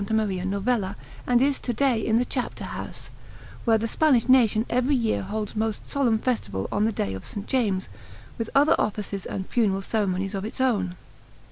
[0.09, 0.95] Maria Novella
[1.27, 3.11] and is to day in the Chapter house,
[3.65, 7.37] where the Spanish nation every year holds most solemn festival on the day of S.
[7.45, 7.87] James,
[8.35, 10.95] with other offices and funeral ceremonies of its own.